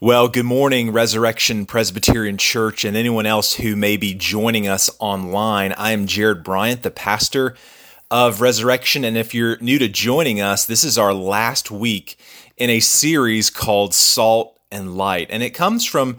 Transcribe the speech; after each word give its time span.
Well, 0.00 0.28
good 0.28 0.44
morning, 0.44 0.92
Resurrection 0.92 1.66
Presbyterian 1.66 2.38
Church, 2.38 2.84
and 2.84 2.96
anyone 2.96 3.26
else 3.26 3.54
who 3.54 3.74
may 3.74 3.96
be 3.96 4.14
joining 4.14 4.68
us 4.68 4.88
online. 5.00 5.72
I 5.72 5.90
am 5.90 6.06
Jared 6.06 6.44
Bryant, 6.44 6.84
the 6.84 6.92
pastor 6.92 7.56
of 8.08 8.40
Resurrection. 8.40 9.02
And 9.02 9.16
if 9.16 9.34
you're 9.34 9.58
new 9.58 9.76
to 9.80 9.88
joining 9.88 10.40
us, 10.40 10.64
this 10.64 10.84
is 10.84 10.98
our 10.98 11.12
last 11.12 11.72
week 11.72 12.16
in 12.56 12.70
a 12.70 12.78
series 12.78 13.50
called 13.50 13.92
Salt 13.92 14.56
and 14.70 14.96
Light. 14.96 15.26
And 15.30 15.42
it 15.42 15.50
comes 15.50 15.84
from 15.84 16.18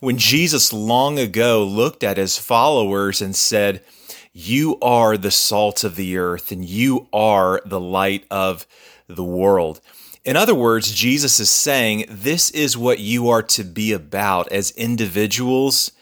when 0.00 0.18
Jesus 0.18 0.72
long 0.72 1.16
ago 1.16 1.62
looked 1.62 2.02
at 2.02 2.16
his 2.16 2.36
followers 2.36 3.22
and 3.22 3.36
said, 3.36 3.84
You 4.32 4.76
are 4.82 5.16
the 5.16 5.30
salt 5.30 5.84
of 5.84 5.94
the 5.94 6.16
earth, 6.16 6.50
and 6.50 6.64
you 6.64 7.06
are 7.12 7.62
the 7.64 7.78
light 7.78 8.24
of 8.28 8.66
the 9.06 9.22
world. 9.22 9.80
In 10.24 10.36
other 10.36 10.54
words, 10.54 10.92
Jesus 10.92 11.40
is 11.40 11.48
saying 11.48 12.04
this 12.08 12.50
is 12.50 12.76
what 12.76 12.98
you 12.98 13.30
are 13.30 13.42
to 13.42 13.64
be 13.64 13.92
about 13.92 14.52
as 14.52 14.70
individuals 14.72 15.92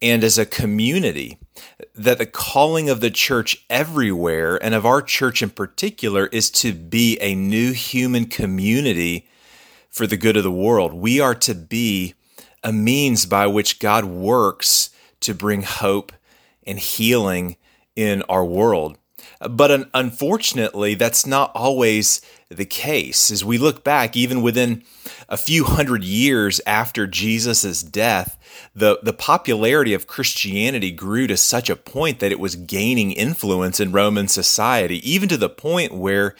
and 0.00 0.22
as 0.22 0.38
a 0.38 0.46
community. 0.46 1.38
That 1.94 2.18
the 2.18 2.26
calling 2.26 2.88
of 2.88 3.00
the 3.00 3.10
church 3.10 3.64
everywhere 3.68 4.62
and 4.62 4.72
of 4.72 4.86
our 4.86 5.02
church 5.02 5.42
in 5.42 5.50
particular 5.50 6.26
is 6.26 6.50
to 6.52 6.72
be 6.72 7.18
a 7.20 7.34
new 7.34 7.72
human 7.72 8.26
community 8.26 9.28
for 9.88 10.06
the 10.06 10.16
good 10.16 10.36
of 10.36 10.44
the 10.44 10.52
world. 10.52 10.92
We 10.92 11.18
are 11.18 11.34
to 11.34 11.54
be 11.54 12.14
a 12.62 12.72
means 12.72 13.26
by 13.26 13.48
which 13.48 13.80
God 13.80 14.04
works 14.04 14.90
to 15.20 15.34
bring 15.34 15.62
hope 15.62 16.12
and 16.64 16.78
healing 16.78 17.56
in 17.96 18.22
our 18.28 18.44
world. 18.44 18.98
But 19.40 19.88
unfortunately, 19.92 20.94
that's 20.94 21.26
not 21.26 21.50
always 21.54 22.20
the 22.50 22.64
case. 22.64 23.30
As 23.30 23.44
we 23.44 23.58
look 23.58 23.82
back, 23.82 24.16
even 24.16 24.40
within 24.40 24.84
a 25.28 25.36
few 25.36 25.64
hundred 25.64 26.04
years 26.04 26.60
after 26.64 27.06
Jesus' 27.06 27.82
death, 27.82 28.38
the, 28.74 29.00
the 29.02 29.12
popularity 29.12 29.94
of 29.94 30.06
Christianity 30.06 30.92
grew 30.92 31.26
to 31.26 31.36
such 31.36 31.68
a 31.68 31.76
point 31.76 32.20
that 32.20 32.30
it 32.30 32.38
was 32.38 32.54
gaining 32.54 33.10
influence 33.10 33.80
in 33.80 33.90
Roman 33.90 34.28
society, 34.28 34.98
even 35.08 35.28
to 35.28 35.36
the 35.36 35.48
point 35.48 35.92
where 35.92 36.36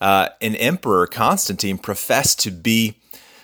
uh, 0.00 0.28
an 0.40 0.54
emperor, 0.56 1.08
Constantine, 1.08 1.78
professed 1.78 2.38
to 2.40 2.52
be 2.52 2.94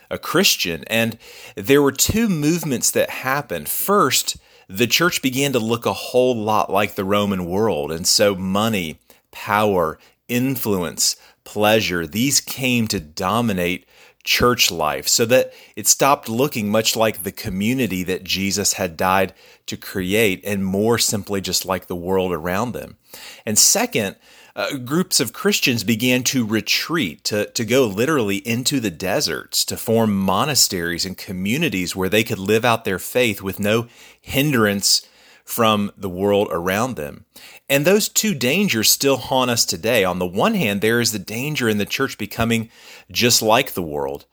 a 0.09 0.19
Christian. 0.19 0.85
And 0.87 1.19
there 1.57 1.83
were 1.83 1.91
two 1.91 2.29
movements 2.29 2.93
that 2.93 3.11
happened. 3.11 3.69
First, 3.69 4.37
the 4.69 4.87
church 4.87 5.21
began 5.21 5.53
to 5.53 5.59
look 5.59 5.85
a 5.85 5.93
whole 5.93 6.37
lot 6.37 6.71
like 6.71 6.95
the 6.95 7.05
Roman 7.05 7.45
world. 7.47 7.91
And 7.91 8.07
so 8.07 8.37
money, 8.37 9.01
power, 9.33 9.99
influence, 10.29 11.17
pleasure, 11.45 12.07
these 12.07 12.41
came 12.41 12.89
to 12.89 13.01
dominate 13.01 13.87
church 14.25 14.71
life 14.71 15.07
so 15.07 15.27
that 15.27 15.53
it 15.77 15.87
stopped 15.87 16.29
looking 16.29 16.71
much 16.71 16.97
like 16.97 17.23
the 17.23 17.33
community 17.33 18.03
that 18.03 18.25
Jesus 18.25 18.75
had 18.75 18.97
died 18.97 19.35
to 19.67 19.77
create 19.77 20.43
and 20.45 20.65
more 20.65 20.99
simply 20.99 21.41
just 21.41 21.67
like 21.67 21.87
the 21.87 21.95
world 21.95 22.33
around 22.33 22.73
them. 22.73 22.97
And 23.45 23.59
second, 23.59 24.17
uh, 24.57 24.79
groups 24.79 25.21
of 25.21 25.33
Christians 25.33 25.85
began 25.85 26.23
to 26.25 26.47
retreat, 26.47 27.25
to, 27.25 27.51
to 27.51 27.65
go 27.65 27.87
literally 27.87 28.37
into 28.37 28.81
the 28.81 28.91
deserts, 28.91 29.65
to 29.67 29.77
form 29.77 30.17
monasteries 30.17 31.05
and 31.05 31.19
communities 31.19 31.95
where 31.97 32.09
they 32.09 32.25
could 32.25 32.39
live 32.39 32.65
out 32.65 32.85
their 32.85 32.99
faith 32.99 33.43
with 33.43 33.59
no 33.59 33.89
hindrance 34.21 35.07
from 35.45 35.93
the 35.97 36.09
world 36.09 36.49
around 36.51 36.97
them. 36.97 37.27
And 37.69 37.85
those 37.85 38.09
two 38.09 38.35
dangers 38.35 38.91
still 38.91 39.19
haunt 39.19 39.51
us 39.51 39.65
today. 39.65 40.03
On 40.03 40.19
the 40.19 40.27
one 40.27 40.55
hand, 40.55 40.81
there 40.81 41.01
is 41.01 41.13
the 41.13 41.19
danger 41.19 41.69
in 41.69 41.79
the 41.79 41.87
church 41.87 42.19
becoming 42.19 42.71
just 43.11 43.43
like 43.43 43.73
the 43.73 43.83
world. 43.83 44.25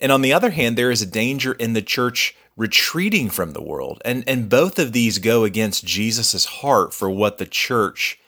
And 0.00 0.12
on 0.12 0.22
the 0.22 0.32
other 0.32 0.50
hand, 0.50 0.76
there 0.76 0.90
is 0.90 1.02
a 1.02 1.06
danger 1.06 1.52
in 1.52 1.72
the 1.72 1.82
church 1.82 2.36
retreating 2.56 3.30
from 3.30 3.52
the 3.52 3.62
world. 3.62 4.02
And, 4.04 4.24
and 4.26 4.48
both 4.48 4.78
of 4.78 4.92
these 4.92 5.18
go 5.18 5.44
against 5.44 5.86
Jesus' 5.86 6.44
heart 6.44 6.92
for 6.92 7.08
what 7.08 7.38
the 7.38 7.46
church 7.46 8.18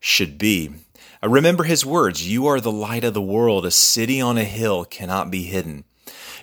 should 0.00 0.36
be. 0.36 0.70
I 1.22 1.26
remember 1.26 1.64
his 1.64 1.86
words 1.86 2.28
You 2.28 2.46
are 2.46 2.60
the 2.60 2.72
light 2.72 3.04
of 3.04 3.14
the 3.14 3.22
world. 3.22 3.64
A 3.64 3.70
city 3.70 4.20
on 4.20 4.38
a 4.38 4.44
hill 4.44 4.84
cannot 4.84 5.30
be 5.30 5.44
hidden. 5.44 5.84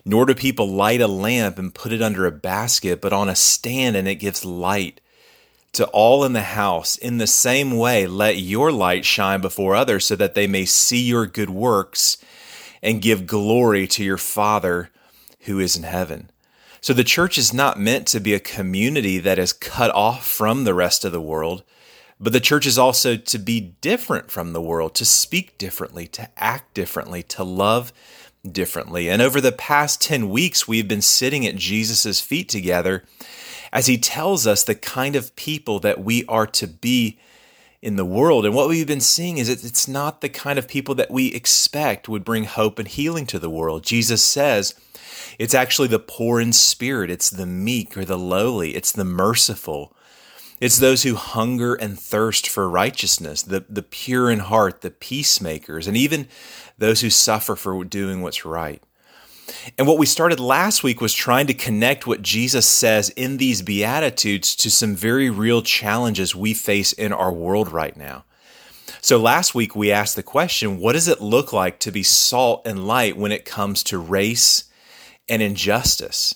Nor 0.03 0.25
do 0.25 0.35
people 0.35 0.69
light 0.69 1.01
a 1.01 1.07
lamp 1.07 1.57
and 1.57 1.73
put 1.73 1.91
it 1.91 2.01
under 2.01 2.25
a 2.25 2.31
basket, 2.31 3.01
but 3.01 3.13
on 3.13 3.27
a 3.27 3.35
stand, 3.35 3.95
and 3.95 4.07
it 4.07 4.15
gives 4.15 4.45
light 4.45 5.01
to 5.75 5.87
all 5.87 6.23
in 6.23 6.33
the 6.33 6.41
house. 6.41 6.97
In 6.97 7.17
the 7.17 7.27
same 7.27 7.77
way, 7.77 8.07
let 8.07 8.37
your 8.37 8.71
light 8.71 9.05
shine 9.05 9.41
before 9.41 9.75
others 9.75 10.05
so 10.05 10.15
that 10.15 10.33
they 10.33 10.47
may 10.47 10.65
see 10.65 11.03
your 11.03 11.25
good 11.25 11.49
works 11.49 12.17
and 12.81 13.01
give 13.01 13.27
glory 13.27 13.87
to 13.87 14.03
your 14.03 14.17
Father 14.17 14.89
who 15.41 15.59
is 15.59 15.75
in 15.77 15.83
heaven. 15.83 16.29
So 16.81 16.93
the 16.93 17.03
church 17.03 17.37
is 17.37 17.53
not 17.53 17.79
meant 17.79 18.07
to 18.07 18.19
be 18.19 18.33
a 18.33 18.39
community 18.39 19.17
that 19.19 19.39
is 19.39 19.53
cut 19.53 19.91
off 19.95 20.27
from 20.27 20.63
the 20.63 20.73
rest 20.73 21.05
of 21.05 21.11
the 21.11 21.21
world 21.21 21.63
but 22.19 22.33
the 22.33 22.39
church 22.39 22.65
is 22.65 22.77
also 22.77 23.17
to 23.17 23.37
be 23.37 23.59
different 23.59 24.31
from 24.31 24.53
the 24.53 24.61
world, 24.61 24.95
to 24.95 25.05
speak 25.05 25.57
differently, 25.57 26.07
to 26.07 26.29
act 26.37 26.73
differently, 26.73 27.23
to 27.23 27.43
love 27.43 27.91
differently. 28.49 29.09
And 29.09 29.21
over 29.21 29.41
the 29.41 29.51
past 29.51 30.01
10 30.01 30.29
weeks, 30.29 30.67
we've 30.67 30.87
been 30.87 31.01
sitting 31.01 31.45
at 31.45 31.55
Jesus' 31.55 32.21
feet 32.21 32.47
together 32.47 33.03
as 33.75 33.87
he 33.87 33.97
tells 33.97 34.47
us 34.47 34.63
the 34.63 34.73
kind 34.73 35.17
of 35.17 35.35
people 35.35 35.79
that 35.81 36.01
we 36.01 36.25
are 36.27 36.47
to 36.47 36.65
be 36.65 37.19
in 37.81 37.97
the 37.97 38.05
world. 38.05 38.45
And 38.45 38.55
what 38.55 38.69
we've 38.69 38.87
been 38.87 39.01
seeing 39.01 39.37
is 39.37 39.49
it's 39.49 39.85
not 39.85 40.21
the 40.21 40.29
kind 40.29 40.57
of 40.57 40.65
people 40.65 40.95
that 40.95 41.11
we 41.11 41.33
expect 41.33 42.07
would 42.07 42.23
bring 42.23 42.45
hope 42.45 42.79
and 42.79 42.87
healing 42.87 43.25
to 43.27 43.37
the 43.37 43.49
world. 43.49 43.83
Jesus 43.83 44.23
says, 44.23 44.75
it's 45.37 45.53
actually 45.53 45.89
the 45.89 45.99
poor 45.99 46.39
in 46.39 46.53
spirit, 46.53 47.11
it's 47.11 47.29
the 47.29 47.45
meek 47.45 47.97
or 47.97 48.05
the 48.05 48.17
lowly, 48.17 48.77
it's 48.77 48.93
the 48.93 49.03
merciful, 49.03 49.93
it's 50.61 50.79
those 50.79 51.03
who 51.03 51.15
hunger 51.15 51.75
and 51.75 51.99
thirst 51.99 52.47
for 52.47 52.69
righteousness, 52.69 53.41
the, 53.41 53.65
the 53.67 53.83
pure 53.83 54.31
in 54.31 54.39
heart, 54.39 54.83
the 54.83 54.89
peacemakers, 54.89 55.85
and 55.85 55.97
even 55.97 56.29
those 56.77 57.01
who 57.01 57.09
suffer 57.09 57.57
for 57.57 57.83
doing 57.83 58.21
what's 58.21 58.45
right. 58.45 58.81
And 59.77 59.87
what 59.87 59.97
we 59.97 60.05
started 60.05 60.39
last 60.39 60.83
week 60.83 61.01
was 61.01 61.13
trying 61.13 61.47
to 61.47 61.53
connect 61.53 62.07
what 62.07 62.21
Jesus 62.21 62.65
says 62.65 63.09
in 63.09 63.37
these 63.37 63.61
Beatitudes 63.61 64.55
to 64.57 64.71
some 64.71 64.95
very 64.95 65.29
real 65.29 65.61
challenges 65.61 66.35
we 66.35 66.53
face 66.53 66.93
in 66.93 67.13
our 67.13 67.31
world 67.31 67.71
right 67.71 67.95
now. 67.95 68.25
So 69.01 69.17
last 69.19 69.53
week 69.53 69.75
we 69.75 69.91
asked 69.91 70.15
the 70.15 70.23
question 70.23 70.79
what 70.79 70.93
does 70.93 71.07
it 71.07 71.21
look 71.21 71.53
like 71.53 71.79
to 71.79 71.91
be 71.91 72.03
salt 72.03 72.65
and 72.65 72.87
light 72.87 73.17
when 73.17 73.31
it 73.31 73.45
comes 73.45 73.83
to 73.83 73.99
race 73.99 74.65
and 75.29 75.41
injustice? 75.41 76.35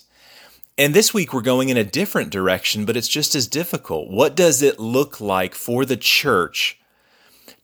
And 0.78 0.94
this 0.94 1.12
week 1.12 1.34
we're 1.34 1.42
going 1.42 1.68
in 1.68 1.76
a 1.76 1.84
different 1.84 2.30
direction, 2.30 2.84
but 2.84 2.96
it's 2.96 3.08
just 3.08 3.34
as 3.34 3.48
difficult. 3.48 4.08
What 4.08 4.36
does 4.36 4.62
it 4.62 4.78
look 4.78 5.20
like 5.20 5.54
for 5.54 5.84
the 5.84 5.96
church 5.96 6.78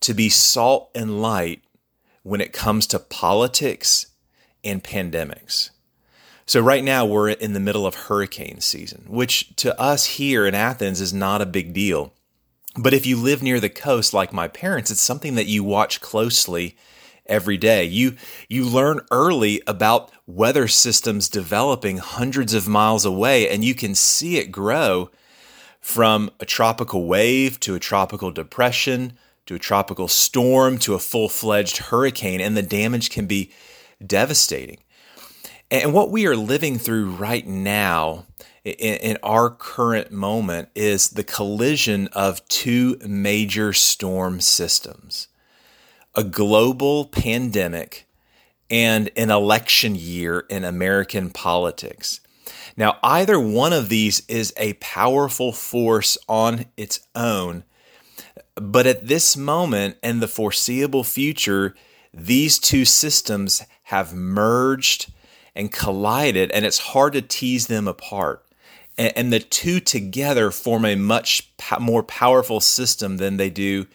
to 0.00 0.12
be 0.12 0.28
salt 0.28 0.90
and 0.94 1.22
light 1.22 1.62
when 2.22 2.40
it 2.40 2.52
comes 2.52 2.86
to 2.88 2.98
politics 2.98 4.06
and 4.66 4.82
pandemics? 4.82 5.70
So, 6.44 6.60
right 6.60 6.84
now 6.84 7.04
we're 7.04 7.30
in 7.30 7.54
the 7.54 7.60
middle 7.60 7.86
of 7.86 7.94
hurricane 7.94 8.60
season, 8.60 9.04
which 9.08 9.56
to 9.56 9.78
us 9.80 10.04
here 10.04 10.46
in 10.46 10.54
Athens 10.54 11.00
is 11.00 11.12
not 11.12 11.42
a 11.42 11.46
big 11.46 11.72
deal. 11.72 12.12
But 12.76 12.94
if 12.94 13.06
you 13.06 13.16
live 13.16 13.42
near 13.42 13.58
the 13.58 13.70
coast 13.70 14.12
like 14.12 14.32
my 14.32 14.48
parents, 14.48 14.90
it's 14.90 15.00
something 15.00 15.34
that 15.34 15.46
you 15.46 15.64
watch 15.64 16.00
closely 16.00 16.76
every 17.28 17.56
day. 17.56 17.84
You 17.84 18.16
you 18.48 18.64
learn 18.64 19.00
early 19.10 19.62
about 19.66 20.12
weather 20.26 20.68
systems 20.68 21.28
developing 21.28 21.98
hundreds 21.98 22.54
of 22.54 22.68
miles 22.68 23.04
away 23.04 23.48
and 23.48 23.64
you 23.64 23.74
can 23.74 23.94
see 23.94 24.38
it 24.38 24.52
grow 24.52 25.10
from 25.80 26.30
a 26.40 26.44
tropical 26.44 27.06
wave 27.06 27.60
to 27.60 27.74
a 27.74 27.80
tropical 27.80 28.30
depression 28.30 29.16
to 29.46 29.54
a 29.54 29.60
tropical 29.60 30.08
storm 30.08 30.78
to 30.78 30.94
a 30.94 30.98
full-fledged 30.98 31.76
hurricane 31.76 32.40
and 32.40 32.56
the 32.56 32.62
damage 32.62 33.10
can 33.10 33.26
be 33.26 33.52
devastating. 34.04 34.78
And 35.70 35.92
what 35.92 36.10
we 36.10 36.26
are 36.26 36.36
living 36.36 36.78
through 36.78 37.10
right 37.10 37.46
now 37.46 38.26
in, 38.64 39.16
our 39.22 39.50
current 39.50 40.10
moment 40.10 40.68
is 40.74 41.10
the 41.10 41.24
collision 41.24 42.08
of 42.08 42.46
two 42.48 42.98
major 43.06 43.72
storm 43.72 44.40
systems 44.40 45.28
a 46.14 46.24
global 46.24 47.04
pandemic 47.04 48.06
and 48.70 49.10
an 49.16 49.30
election 49.30 49.94
year 49.94 50.46
in 50.48 50.64
American 50.64 51.28
politics. 51.28 52.20
Now, 52.74 52.98
either 53.02 53.38
one 53.38 53.74
of 53.74 53.90
these 53.90 54.22
is 54.26 54.52
a 54.56 54.72
powerful 54.74 55.52
force 55.52 56.16
on 56.26 56.64
its 56.74 57.00
own, 57.14 57.64
but 58.54 58.86
at 58.86 59.06
this 59.06 59.36
moment 59.36 59.98
and 60.02 60.22
the 60.22 60.28
foreseeable 60.28 61.04
future, 61.04 61.74
these 62.14 62.58
two 62.58 62.86
systems 62.86 63.62
have 63.86 64.12
merged 64.12 65.12
and 65.54 65.70
collided, 65.70 66.50
and 66.50 66.64
it's 66.64 66.78
hard 66.78 67.12
to 67.12 67.22
tease 67.22 67.68
them 67.68 67.86
apart. 67.86 68.44
And, 68.98 69.32
the 69.32 69.40
two 69.40 69.78
together 69.78 70.50
form 70.50 70.84
a 70.84 70.96
much 70.96 71.50
more 71.78 72.02
powerful 72.02 72.60
system 72.60 73.18
than 73.18 73.36
they 73.36 73.50
do 73.50 73.86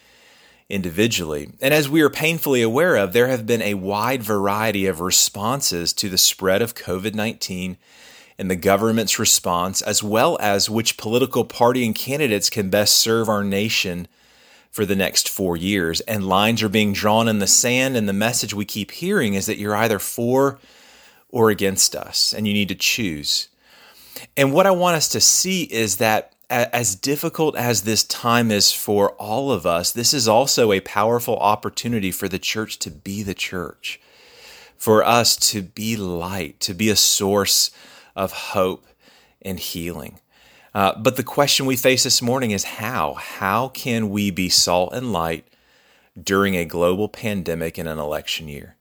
individually. 0.70 1.50
And 1.60 1.74
as 1.74 1.88
we 1.88 2.00
are 2.00 2.08
painfully 2.08 2.62
aware 2.62 2.96
of, 2.96 3.12
there 3.12 3.26
have 3.26 3.46
been 3.46 3.60
a 3.60 3.74
wide 3.74 4.22
variety 4.22 4.86
of 4.86 5.00
responses 5.00 5.92
to 5.94 6.08
the 6.08 6.18
spread 6.18 6.62
of 6.62 6.74
COVID 6.74 7.14
19 7.14 7.76
and 8.38 8.50
the 8.50 8.56
government's 8.56 9.18
response, 9.18 9.82
as 9.82 10.02
well 10.02 10.38
as 10.40 10.70
which 10.70 10.96
political 10.96 11.44
party 11.44 11.84
and 11.84 11.94
candidates 11.94 12.48
can 12.48 12.70
best 12.70 12.94
serve 12.94 13.28
our 13.28 13.44
nation 13.44 14.08
for 14.72 14.84
the 14.84 14.96
next 14.96 15.28
four 15.28 15.56
years. 15.56 16.00
And 16.00 16.26
lines 16.26 16.62
are 16.62 16.68
being 16.68 16.92
drawn 16.92 17.28
in 17.28 17.38
the 17.38 17.46
sand, 17.46 17.96
and 17.96 18.08
the 18.08 18.12
message 18.12 18.54
we 18.54 18.64
keep 18.64 18.90
hearing 18.90 19.34
is 19.34 19.46
that 19.46 19.58
you're 19.58 19.76
either 19.76 20.00
for 20.00 20.58
or 21.28 21.50
against 21.50 21.94
us, 21.94 22.32
and 22.32 22.48
you 22.48 22.54
need 22.54 22.68
to 22.68 22.74
choose. 22.74 23.48
And 24.36 24.52
what 24.52 24.66
I 24.66 24.70
want 24.70 24.96
us 24.96 25.08
to 25.10 25.20
see 25.20 25.64
is 25.64 25.98
that 25.98 26.34
as 26.50 26.94
difficult 26.94 27.56
as 27.56 27.82
this 27.82 28.04
time 28.04 28.50
is 28.50 28.72
for 28.72 29.10
all 29.12 29.52
of 29.52 29.64
us, 29.64 29.92
this 29.92 30.12
is 30.12 30.28
also 30.28 30.72
a 30.72 30.80
powerful 30.80 31.36
opportunity 31.38 32.10
for 32.10 32.28
the 32.28 32.38
church 32.38 32.78
to 32.80 32.90
be 32.90 33.22
the 33.22 33.34
church, 33.34 34.00
for 34.76 35.04
us 35.04 35.36
to 35.36 35.62
be 35.62 35.96
light, 35.96 36.60
to 36.60 36.74
be 36.74 36.90
a 36.90 36.96
source 36.96 37.70
of 38.14 38.32
hope 38.32 38.86
and 39.40 39.58
healing. 39.58 40.18
Uh, 40.74 40.94
but 40.96 41.16
the 41.16 41.22
question 41.22 41.66
we 41.66 41.76
face 41.76 42.04
this 42.04 42.22
morning 42.22 42.50
is 42.50 42.64
how? 42.64 43.14
How 43.14 43.68
can 43.68 44.08
we 44.10 44.30
be 44.30 44.48
salt 44.48 44.94
and 44.94 45.12
light 45.12 45.46
during 46.20 46.54
a 46.54 46.64
global 46.64 47.08
pandemic 47.08 47.78
in 47.78 47.86
an 47.86 47.98
election 47.98 48.48
year? 48.48 48.76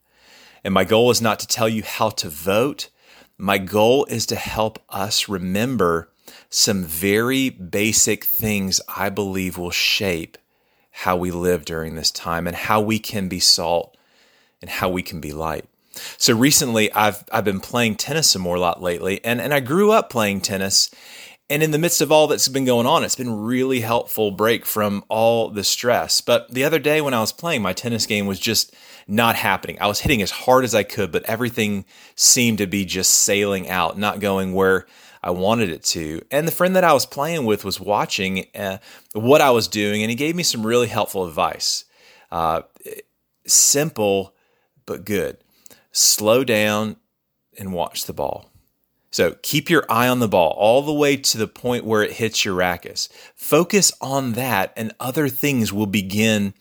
And 0.64 0.74
my 0.74 0.86
goal 0.86 1.12
is 1.12 1.22
not 1.22 1.40
to 1.40 1.48
tell 1.48 1.68
you 1.68 1.84
how 1.84 2.10
to 2.12 2.30
vote. 2.30 2.90
My 3.38 3.58
goal 3.58 4.06
is 4.06 4.26
to 4.28 4.36
help 4.36 4.80
us 4.90 5.28
remember 5.28 6.10
some 6.50 6.84
very 6.84 7.50
basic 7.50 8.24
things 8.24 8.80
I 8.96 9.10
believe 9.10 9.58
will 9.58 9.72
shape 9.72 10.38
how 10.92 11.18
we 11.18 11.32
live 11.32 11.66
during 11.66 11.96
this 11.96 12.12
time 12.12 12.48
and 12.48 12.56
how 12.56 12.80
we 12.80 13.00
can 13.00 13.28
be 13.28 13.40
salt 13.40 13.98
and 14.62 14.70
how 14.70 14.90
we 14.90 15.02
can 15.02 15.20
be 15.20 15.32
light. 15.32 15.66
So 16.18 16.36
recently 16.36 16.92
I've 16.94 17.24
I've 17.32 17.44
been 17.44 17.60
playing 17.60 17.96
tennis 17.96 18.30
some 18.30 18.42
more 18.42 18.56
a 18.56 18.60
lot 18.60 18.82
lately 18.82 19.24
and, 19.26 19.42
and 19.42 19.54
I 19.54 19.60
grew 19.60 19.92
up 19.92 20.10
playing 20.10 20.42
tennis 20.42 20.90
and 21.52 21.62
in 21.62 21.72
the 21.72 21.78
midst 21.78 22.00
of 22.00 22.14
all 22.14 22.28
that's 22.28 22.48
been 22.48 22.64
going 22.64 22.88
on, 22.88 23.04
it's 23.04 23.18
been 23.18 23.42
really 23.44 23.82
helpful 23.82 24.32
break 24.32 24.66
from 24.66 25.04
all 25.10 25.50
the 25.50 25.66
stress. 25.66 26.22
But 26.22 26.50
the 26.50 26.64
other 26.64 26.80
day 26.80 27.02
when 27.02 27.14
I 27.14 27.20
was 27.20 27.34
playing, 27.34 27.62
my 27.62 27.74
tennis 27.74 28.06
game 28.06 28.26
was 28.26 28.40
just 28.40 28.74
not 29.06 29.36
happening. 29.36 29.78
I 29.82 29.88
was 29.88 30.00
hitting 30.00 30.22
as 30.22 30.32
hard 30.32 30.64
as 30.64 30.74
I 30.74 30.84
could, 30.84 31.12
but 31.12 31.26
everything 31.26 31.84
seemed 32.16 32.60
to 32.60 32.68
be 32.68 32.86
just 32.86 33.12
sailing 33.12 33.68
out, 33.68 33.98
not 33.98 34.22
going 34.22 34.54
where 34.54 34.86
I 35.22 35.32
wanted 35.32 35.70
it 35.70 35.84
to. 35.84 36.22
And 36.32 36.48
the 36.48 36.54
friend 36.54 36.74
that 36.78 36.86
I 36.86 36.94
was 36.94 37.06
playing 37.06 37.46
with 37.46 37.66
was 37.66 37.82
watching 37.82 38.46
uh, 38.56 38.78
what 39.12 39.42
I 39.42 39.52
was 39.52 39.68
doing, 39.68 40.02
and 40.04 40.10
he 40.10 40.16
gave 40.16 40.38
me 40.38 40.44
some 40.44 40.66
really 40.66 40.88
helpful 40.88 41.28
advice. 41.28 41.84
Uh, 42.32 42.62
simple, 43.46 44.34
but 44.86 45.04
good. 45.04 45.38
Slow 45.92 46.46
down 46.46 46.96
and 47.60 47.74
watch 47.74 48.06
the 48.06 48.14
ball. 48.14 48.51
So 49.12 49.36
keep 49.42 49.70
your 49.70 49.86
eye 49.90 50.08
on 50.08 50.20
the 50.20 50.28
ball 50.28 50.52
all 50.58 50.82
the 50.82 50.94
way 50.94 51.18
to 51.18 51.38
the 51.38 51.48
point 51.48 51.86
where 51.86 52.02
it 52.02 52.14
hits 52.14 52.46
your 52.46 52.56
racket. 52.56 53.10
Focus 53.36 53.92
on 54.02 54.34
that, 54.34 54.74
and 54.78 54.94
other 55.00 55.28
things 55.28 55.74
will 55.74 55.86
begin 55.86 56.54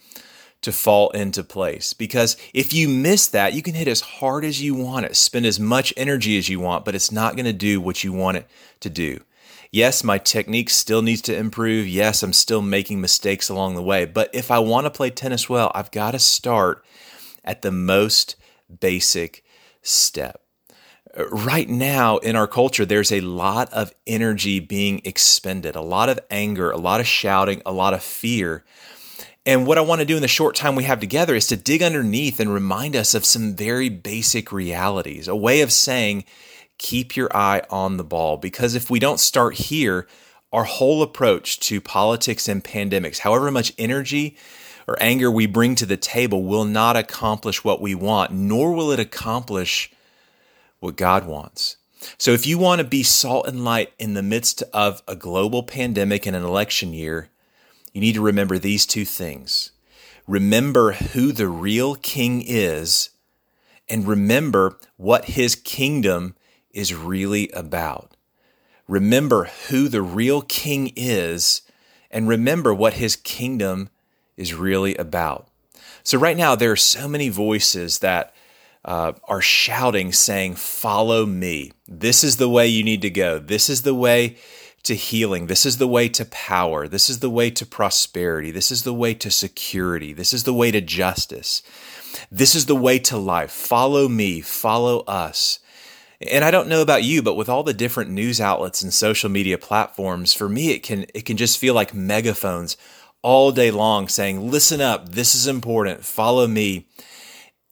to 0.63 0.73
fall 0.73 1.11
into 1.11 1.43
place. 1.43 1.95
Because 1.95 2.37
if 2.53 2.73
you 2.73 2.89
miss 2.89 3.29
that, 3.29 3.55
you 3.55 3.63
can 3.63 3.75
hit 3.75 3.89
as 3.89 4.01
hard 4.01 4.45
as 4.45 4.61
you 4.61 4.75
want 4.75 5.07
it, 5.07 5.17
spend 5.17 5.47
as 5.47 5.61
much 5.61 5.95
energy 5.97 6.37
as 6.37 6.49
you 6.49 6.61
want, 6.61 6.85
but 6.85 6.95
it's 6.95 7.13
not 7.13 7.37
going 7.37 7.47
to 7.47 7.53
do 7.53 7.81
what 7.81 8.05
you 8.05 8.13
want 8.13 8.37
it 8.37 8.47
to 8.81 8.91
do. 8.91 9.21
Yes, 9.73 10.03
my 10.03 10.19
technique 10.19 10.69
still 10.69 11.01
needs 11.01 11.23
to 11.23 11.37
improve. 11.37 11.87
Yes, 11.87 12.25
I'm 12.25 12.33
still 12.33 12.61
making 12.61 13.01
mistakes 13.01 13.49
along 13.49 13.77
the 13.77 13.83
way. 13.83 14.05
But 14.05 14.29
if 14.35 14.51
I 14.51 14.59
want 14.59 14.87
to 14.87 14.91
play 14.91 15.11
tennis 15.11 15.49
well, 15.49 15.71
I've 15.75 15.93
got 15.93 16.11
to 16.11 16.19
start 16.19 16.85
at 17.45 17.63
the 17.63 17.71
most 17.71 18.35
basic 18.81 19.45
step 19.81 20.40
right 21.31 21.69
now 21.69 22.19
in 22.19 22.37
our 22.37 22.47
culture, 22.47 22.85
there's 22.85 23.13
a 23.13 23.21
lot 23.21 23.73
of 23.73 23.95
energy 24.07 24.61
being 24.61 25.01
expended, 25.05 25.77
a 25.77 25.81
lot 25.81 26.09
of 26.09 26.21
anger, 26.31 26.71
a 26.71 26.77
lot 26.77 27.01
of 27.01 27.07
shouting, 27.07 27.63
a 27.65 27.73
lot 27.73 27.95
of 27.95 28.03
fear. 28.03 28.65
And 29.47 29.67
what 29.67 29.79
I 29.79 29.83
want 29.83 30.01
to 30.01 30.07
do 30.07 30.17
in 30.17 30.23
the 30.23 30.29
short 30.29 30.55
time 30.55 30.75
we 30.75 30.85
have 30.85 31.01
together 31.01 31.35
is 31.35 31.47
to 31.49 31.57
dig 31.57 31.83
underneath 31.83 32.41
and 32.41 32.53
remind 32.53 32.95
us 32.95 33.15
of 33.15 33.25
some 33.25 33.55
very 33.55 33.89
basic 33.89 34.53
realities, 34.53 35.29
a 35.29 35.37
way 35.37 35.63
of 35.63 35.73
saying, 35.73 36.25
keep 36.79 37.17
your 37.17 37.35
eye 37.35 37.63
on 37.71 37.97
the 37.97 38.05
ball. 38.05 38.37
Because 38.37 38.75
if 38.75 38.91
we 38.91 38.99
don't 38.99 39.21
start 39.21 39.55
here, 39.55 40.07
our 40.53 40.65
whole 40.65 41.03
approach 41.03 41.61
to 41.61 41.81
politics 41.81 42.49
and 42.49 42.63
pandemics, 42.65 43.19
however 43.19 43.51
much 43.51 43.73
energy 43.79 44.37
or 44.87 44.97
anger 45.01 45.31
we 45.31 45.47
bring 45.47 45.75
to 45.77 45.87
the 45.87 45.97
table, 45.97 46.43
will 46.43 46.65
not 46.65 46.97
accomplish 46.97 47.63
what 47.63 47.81
we 47.81 47.95
want, 47.95 48.33
nor 48.33 48.73
will 48.73 48.91
it 48.91 49.01
accomplish 49.01 49.91
what 50.81 50.97
God 50.97 51.27
wants. 51.27 51.77
So 52.19 52.33
if 52.33 52.47
you 52.47 52.59
want 52.59 52.81
to 52.81 52.87
be 52.87 53.03
salt 53.03 53.47
and 53.47 53.65
light 53.65 53.93
in 53.99 54.15
the 54.15 54.23
midst 54.23 54.63
of 54.73 55.03
a 55.07 55.15
global 55.15 55.63
pandemic 55.63 56.27
and 56.27 56.35
an 56.35 56.45
election 56.45 56.93
year, 56.93 57.29
you 57.93 58.01
need 58.01 58.15
to 58.15 58.23
remember 58.23 58.59
these 58.59 58.87
two 58.87 59.05
things. 59.05 59.73
Remember 60.27 60.93
who 60.93 61.33
the 61.33 61.49
real 61.49 61.97
king 61.97 62.43
is 62.47 63.11
and 63.89 64.07
remember 64.07 64.79
what 64.97 65.27
his 65.27 65.55
kingdom 65.55 66.37
is 66.71 66.95
really 66.95 67.51
about. 67.51 68.17
Remember 68.89 69.51
who 69.69 69.89
the 69.89 70.03
real 70.03 70.43
king 70.43 70.93
is 70.97 71.63
and 72.11 72.29
remember 72.29 72.73
what 72.73 72.95
his 72.95 73.17
kingdom 73.17 73.89
is 74.37 74.55
really 74.55 74.95
about. 74.97 75.49
So, 76.03 76.19
right 76.19 76.37
now, 76.37 76.55
there 76.55 76.73
are 76.73 76.77
so 76.77 77.07
many 77.07 77.29
voices 77.29 77.99
that 77.99 78.35
uh, 78.85 79.13
are 79.25 79.43
shouting, 79.43 80.13
saying, 80.13 80.57
Follow 80.57 81.27
me. 81.27 81.73
This 81.87 82.25
is 82.25 82.37
the 82.37 82.49
way 82.49 82.67
you 82.67 82.83
need 82.83 83.03
to 83.03 83.11
go. 83.11 83.39
This 83.39 83.69
is 83.69 83.83
the 83.83 83.95
way 83.95 84.37
to 84.83 84.95
healing. 84.95 85.47
This 85.47 85.67
is 85.67 85.79
the 85.79 85.89
way 85.89 86.09
to 86.09 86.25
power. 86.25 86.89
This 86.89 87.11
is 87.11 87.21
the 87.21 87.31
way 87.31 87.51
to 87.51 87.67
prosperity. 87.67 88.51
This 88.51 88.71
is 88.71 88.83
the 88.83 88.95
way 88.95 89.15
to 89.15 89.31
security. 89.31 90.13
This 90.13 90.33
is 90.33 90.45
the 90.45 90.55
way 90.55 90.71
to 90.71 90.81
justice. 90.81 91.63
This 92.31 92.55
is 92.55 92.67
the 92.67 92.75
way 92.75 92.99
to 93.01 93.19
life. 93.19 93.51
Follow 93.51 94.09
me. 94.09 94.41
Follow 94.41 95.01
us. 95.01 95.59
And 96.21 96.45
I 96.45 96.51
don't 96.51 96.69
know 96.69 96.83
about 96.83 97.03
you, 97.03 97.23
but 97.23 97.35
with 97.35 97.49
all 97.49 97.63
the 97.63 97.73
different 97.73 98.11
news 98.11 98.41
outlets 98.41 98.83
and 98.83 98.93
social 98.93 99.31
media 99.31 99.57
platforms, 99.57 100.35
for 100.35 100.49
me, 100.49 100.71
it 100.71 100.83
can, 100.83 101.07
it 101.15 101.25
can 101.25 101.37
just 101.37 101.59
feel 101.59 101.75
like 101.75 101.95
megaphones 101.95 102.77
all 103.23 103.53
day 103.53 103.71
long 103.71 104.09
saying, 104.09 104.51
listen 104.51 104.81
up. 104.81 105.11
This 105.11 105.35
is 105.35 105.47
important. 105.47 106.05
Follow 106.05 106.47
me. 106.47 106.87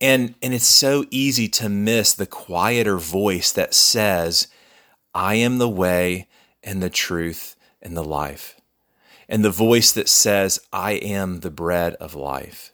And, 0.00 0.34
and 0.42 0.54
it's 0.54 0.66
so 0.66 1.04
easy 1.10 1.48
to 1.48 1.68
miss 1.68 2.12
the 2.14 2.26
quieter 2.26 2.98
voice 2.98 3.50
that 3.52 3.74
says, 3.74 4.46
I 5.14 5.34
am 5.34 5.58
the 5.58 5.68
way 5.68 6.28
and 6.62 6.82
the 6.82 6.90
truth 6.90 7.56
and 7.82 7.96
the 7.96 8.04
life. 8.04 8.60
And 9.28 9.44
the 9.44 9.50
voice 9.50 9.92
that 9.92 10.08
says, 10.08 10.60
I 10.72 10.92
am 10.92 11.40
the 11.40 11.50
bread 11.50 11.94
of 11.94 12.14
life. 12.14 12.72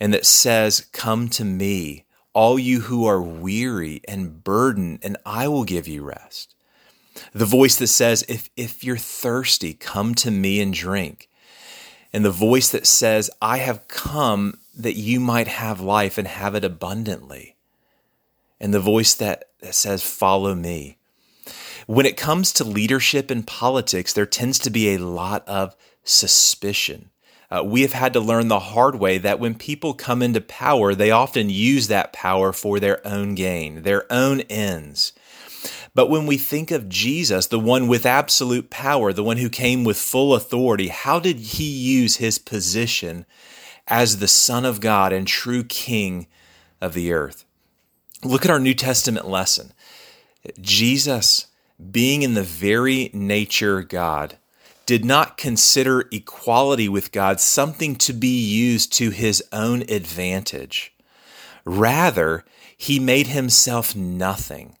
And 0.00 0.12
that 0.12 0.26
says, 0.26 0.80
Come 0.92 1.28
to 1.30 1.44
me, 1.44 2.04
all 2.34 2.58
you 2.58 2.80
who 2.82 3.06
are 3.06 3.22
weary 3.22 4.00
and 4.08 4.42
burdened, 4.42 4.98
and 5.02 5.16
I 5.24 5.48
will 5.48 5.64
give 5.64 5.86
you 5.86 6.02
rest. 6.02 6.54
The 7.32 7.46
voice 7.46 7.76
that 7.76 7.86
says, 7.86 8.24
If, 8.28 8.50
if 8.56 8.82
you're 8.82 8.96
thirsty, 8.96 9.74
come 9.74 10.14
to 10.16 10.30
me 10.30 10.60
and 10.60 10.74
drink. 10.74 11.28
And 12.12 12.24
the 12.24 12.30
voice 12.30 12.68
that 12.70 12.86
says, 12.86 13.30
I 13.40 13.58
have 13.58 13.88
come 13.88 14.58
that 14.74 14.96
you 14.96 15.20
might 15.20 15.48
have 15.48 15.80
life 15.80 16.18
and 16.18 16.26
have 16.26 16.54
it 16.54 16.64
abundantly. 16.64 17.56
And 18.60 18.72
the 18.72 18.80
voice 18.80 19.14
that, 19.14 19.44
that 19.60 19.74
says, 19.74 20.02
Follow 20.02 20.54
me. 20.54 20.98
When 21.86 22.06
it 22.06 22.16
comes 22.16 22.52
to 22.54 22.64
leadership 22.64 23.30
in 23.30 23.42
politics, 23.42 24.12
there 24.12 24.26
tends 24.26 24.58
to 24.60 24.70
be 24.70 24.94
a 24.94 24.98
lot 24.98 25.46
of 25.48 25.76
suspicion. 26.04 27.10
Uh, 27.50 27.62
we 27.62 27.82
have 27.82 27.92
had 27.92 28.14
to 28.14 28.20
learn 28.20 28.48
the 28.48 28.60
hard 28.60 28.94
way 28.94 29.18
that 29.18 29.38
when 29.38 29.54
people 29.54 29.92
come 29.92 30.22
into 30.22 30.40
power, 30.40 30.94
they 30.94 31.10
often 31.10 31.50
use 31.50 31.88
that 31.88 32.12
power 32.12 32.52
for 32.52 32.80
their 32.80 33.06
own 33.06 33.34
gain, 33.34 33.82
their 33.82 34.10
own 34.10 34.40
ends. 34.42 35.12
But 35.94 36.08
when 36.08 36.24
we 36.24 36.38
think 36.38 36.70
of 36.70 36.88
Jesus, 36.88 37.48
the 37.48 37.58
one 37.58 37.88
with 37.88 38.06
absolute 38.06 38.70
power, 38.70 39.12
the 39.12 39.22
one 39.22 39.36
who 39.36 39.50
came 39.50 39.84
with 39.84 39.98
full 39.98 40.34
authority, 40.34 40.88
how 40.88 41.20
did 41.20 41.38
he 41.38 41.64
use 41.64 42.16
his 42.16 42.38
position 42.38 43.26
as 43.92 44.16
the 44.16 44.26
Son 44.26 44.64
of 44.64 44.80
God 44.80 45.12
and 45.12 45.28
true 45.28 45.62
King 45.62 46.26
of 46.80 46.94
the 46.94 47.12
earth. 47.12 47.44
Look 48.24 48.46
at 48.46 48.50
our 48.50 48.58
New 48.58 48.72
Testament 48.72 49.28
lesson. 49.28 49.74
Jesus, 50.58 51.48
being 51.90 52.22
in 52.22 52.32
the 52.32 52.42
very 52.42 53.10
nature 53.12 53.82
God, 53.82 54.38
did 54.86 55.04
not 55.04 55.36
consider 55.36 56.08
equality 56.10 56.88
with 56.88 57.12
God 57.12 57.38
something 57.38 57.94
to 57.96 58.14
be 58.14 58.40
used 58.40 58.94
to 58.94 59.10
his 59.10 59.44
own 59.52 59.82
advantage. 59.82 60.94
Rather, 61.66 62.46
he 62.74 62.98
made 62.98 63.26
himself 63.26 63.94
nothing 63.94 64.78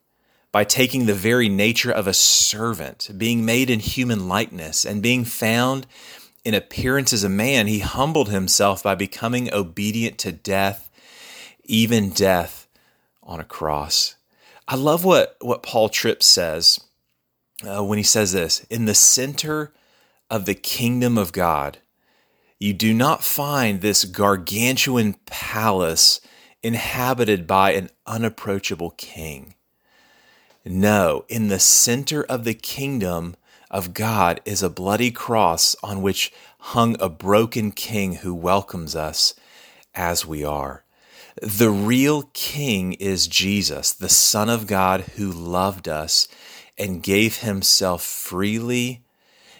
by 0.52 0.64
taking 0.64 1.04
the 1.04 1.14
very 1.14 1.50
nature 1.50 1.92
of 1.92 2.06
a 2.06 2.14
servant, 2.14 3.10
being 3.18 3.44
made 3.44 3.68
in 3.68 3.80
human 3.80 4.26
likeness, 4.26 4.86
and 4.86 5.02
being 5.02 5.24
found 5.26 5.86
in 6.44 6.54
appearance 6.54 7.12
as 7.12 7.24
a 7.24 7.28
man, 7.28 7.66
he 7.66 7.78
humbled 7.80 8.28
himself 8.28 8.82
by 8.82 8.94
becoming 8.94 9.52
obedient 9.52 10.18
to 10.18 10.32
death, 10.32 10.90
even 11.64 12.10
death 12.10 12.66
on 13.22 13.40
a 13.40 13.44
cross. 13.44 14.16
I 14.66 14.76
love 14.76 15.04
what, 15.04 15.36
what 15.40 15.62
Paul 15.62 15.88
Tripp 15.88 16.22
says 16.22 16.80
uh, 17.66 17.84
when 17.84 17.98
he 17.98 18.04
says 18.04 18.32
this 18.32 18.64
In 18.70 18.86
the 18.86 18.94
center 18.94 19.72
of 20.30 20.44
the 20.44 20.54
kingdom 20.54 21.16
of 21.18 21.32
God, 21.32 21.78
you 22.58 22.72
do 22.72 22.94
not 22.94 23.24
find 23.24 23.80
this 23.80 24.04
gargantuan 24.04 25.14
palace 25.26 26.20
inhabited 26.62 27.46
by 27.46 27.72
an 27.72 27.90
unapproachable 28.06 28.90
king. 28.90 29.54
No, 30.64 31.24
in 31.28 31.48
the 31.48 31.58
center 31.58 32.22
of 32.22 32.44
the 32.44 32.54
kingdom 32.54 33.34
of 33.72 33.94
God 33.94 34.40
is 34.44 34.62
a 34.62 34.70
bloody 34.70 35.10
cross 35.10 35.74
on 35.82 36.02
which 36.02 36.32
hung 36.58 36.96
a 37.00 37.08
broken 37.08 37.72
king 37.72 38.16
who 38.16 38.34
welcomes 38.34 38.94
us 38.94 39.34
as 39.94 40.26
we 40.26 40.44
are. 40.44 40.84
The 41.40 41.70
real 41.70 42.30
king 42.34 42.92
is 42.92 43.26
Jesus, 43.26 43.92
the 43.92 44.10
Son 44.10 44.50
of 44.50 44.66
God 44.66 45.00
who 45.16 45.32
loved 45.32 45.88
us 45.88 46.28
and 46.76 47.02
gave 47.02 47.38
himself 47.38 48.02
freely 48.02 49.02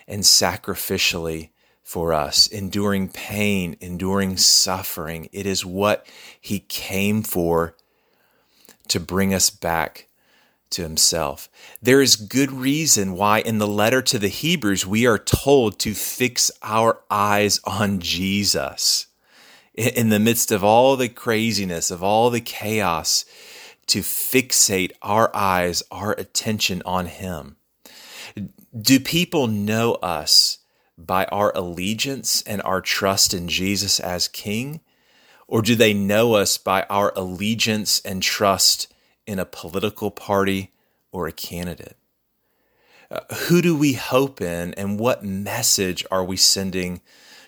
and 0.06 0.22
sacrificially 0.22 1.48
for 1.82 2.12
us, 2.12 2.46
enduring 2.46 3.08
pain, 3.08 3.76
enduring 3.80 4.36
suffering. 4.36 5.28
It 5.32 5.46
is 5.46 5.64
what 5.64 6.06
he 6.40 6.60
came 6.60 7.22
for 7.22 7.76
to 8.88 9.00
bring 9.00 9.32
us 9.32 9.48
back 9.48 10.08
to 10.72 10.82
himself. 10.82 11.48
There 11.80 12.02
is 12.02 12.16
good 12.16 12.50
reason 12.52 13.14
why 13.14 13.40
in 13.40 13.58
the 13.58 13.66
letter 13.66 14.02
to 14.02 14.18
the 14.18 14.28
Hebrews 14.28 14.86
we 14.86 15.06
are 15.06 15.18
told 15.18 15.78
to 15.80 15.94
fix 15.94 16.50
our 16.62 17.00
eyes 17.10 17.60
on 17.64 18.00
Jesus. 18.00 19.06
In 19.74 20.10
the 20.10 20.20
midst 20.20 20.52
of 20.52 20.62
all 20.62 20.96
the 20.96 21.08
craziness, 21.08 21.90
of 21.90 22.02
all 22.02 22.28
the 22.28 22.40
chaos, 22.40 23.24
to 23.86 24.00
fixate 24.00 24.92
our 25.00 25.34
eyes, 25.34 25.82
our 25.90 26.12
attention 26.12 26.82
on 26.84 27.06
him. 27.06 27.56
Do 28.78 29.00
people 29.00 29.46
know 29.46 29.94
us 29.94 30.58
by 30.96 31.24
our 31.26 31.52
allegiance 31.54 32.42
and 32.42 32.62
our 32.62 32.80
trust 32.80 33.34
in 33.34 33.48
Jesus 33.48 33.98
as 33.98 34.28
King? 34.28 34.80
Or 35.48 35.62
do 35.62 35.74
they 35.74 35.92
know 35.92 36.34
us 36.34 36.56
by 36.58 36.84
our 36.88 37.12
allegiance 37.16 38.00
and 38.04 38.22
trust 38.22 38.91
in 39.26 39.38
a 39.38 39.44
political 39.44 40.10
party 40.10 40.72
or 41.10 41.26
a 41.26 41.32
candidate? 41.32 41.96
Uh, 43.10 43.20
who 43.48 43.60
do 43.60 43.76
we 43.76 43.92
hope 43.92 44.40
in, 44.40 44.72
and 44.74 44.98
what 44.98 45.24
message 45.24 46.04
are 46.10 46.24
we 46.24 46.36
sending 46.36 47.02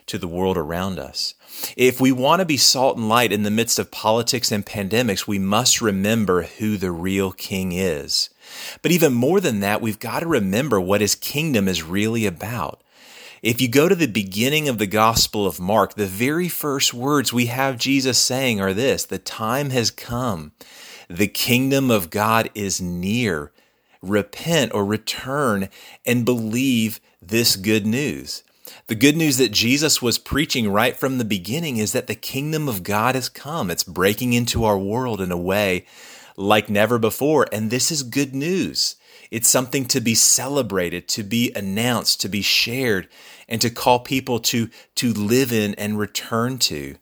to 0.07 0.19
the 0.19 0.29
world 0.29 0.59
around 0.59 0.99
us? 0.99 1.35
If 1.77 2.01
we 2.01 2.13
want 2.13 2.41
to 2.41 2.45
be 2.45 2.59
salt 2.59 2.99
and 2.99 3.09
light 3.09 3.33
in 3.33 3.45
the 3.45 3.51
midst 3.51 3.79
of 3.79 3.91
politics 3.91 4.53
and 4.53 4.67
pandemics, 4.67 5.27
we 5.27 5.39
must 5.39 5.81
remember 5.81 6.43
who 6.43 6.77
the 6.77 6.91
real 6.91 7.33
king 7.33 7.73
is. 7.73 8.29
But 8.83 8.93
even 8.93 9.15
more 9.15 9.41
than 9.41 9.61
that, 9.61 9.81
we've 9.81 9.99
got 9.99 10.21
to 10.21 10.27
remember 10.27 10.81
what 10.81 11.01
his 11.01 11.15
kingdom 11.15 11.67
is 11.67 11.83
really 11.83 12.27
about. 12.27 12.83
If 13.43 13.61
you 13.61 13.69
go 13.69 13.89
to 13.89 13.95
the 13.95 14.07
beginning 14.07 14.69
of 14.69 14.79
the 14.79 14.87
Gospel 14.87 15.47
of 15.47 15.61
Mark, 15.61 15.95
the 15.95 16.07
very 16.07 16.49
first 16.49 16.95
words 16.95 17.33
we 17.33 17.47
have 17.47 17.79
Jesus 17.79 18.19
saying 18.19 18.61
are 18.61 18.73
this 18.73 19.05
The 19.05 19.19
time 19.19 19.71
has 19.71 19.91
come. 19.91 20.53
The 21.15 21.29
kingdom 21.29 21.93
of 21.93 22.11
God 22.11 22.51
is 22.57 22.81
near. 22.81 23.53
Repent 24.03 24.75
or 24.75 24.85
return 24.85 25.69
and 26.05 26.25
believe 26.25 26.99
this 27.23 27.55
good 27.55 27.87
news. 27.87 28.43
The 28.89 28.97
good 28.97 29.17
news 29.17 29.37
that 29.37 29.53
Jesus 29.53 30.03
was 30.03 30.19
preaching 30.19 30.73
right 30.73 30.97
from 30.97 31.19
the 31.19 31.25
beginning 31.25 31.77
is 31.77 31.93
that 31.93 32.09
the 32.09 32.17
kingdom 32.17 32.69
of 32.69 32.83
God 32.83 33.15
has 33.15 33.29
come. 33.29 33.71
It's 33.71 33.85
breaking 33.85 34.33
into 34.33 34.65
our 34.65 34.77
world 34.77 35.21
in 35.21 35.31
a 35.31 35.37
way 35.37 35.87
like 36.37 36.69
never 36.69 36.99
before. 36.99 37.47
And 37.53 37.71
this 37.71 37.93
is 37.93 38.03
good 38.03 38.35
news. 38.35 38.97
It's 39.31 39.49
something 39.49 39.85
to 39.87 40.01
be 40.01 40.17
celebrated, 40.17 41.07
to 41.11 41.23
be 41.23 41.53
announced, 41.55 42.23
to 42.23 42.29
be 42.29 42.43
shared, 42.43 43.07
and 43.49 43.61
to 43.61 43.71
call 43.71 44.01
people 44.01 44.41
to, 44.41 44.69
to 44.97 45.13
live 45.13 45.53
in 45.53 45.75
and 45.75 45.97
return 45.97 46.59
to. 46.59 46.97